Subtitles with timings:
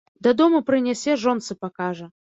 [0.27, 2.13] Дадому прынясе, жонцы пакажа.